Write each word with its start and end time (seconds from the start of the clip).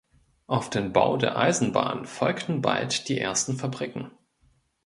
Auf 0.47 0.71
den 0.71 0.93
Bau 0.93 1.15
der 1.15 1.37
Eisenbahn 1.37 2.05
folgten 2.07 2.63
bald 2.63 3.07
die 3.07 3.19
ersten 3.19 3.55
Fabriken. 3.57 4.09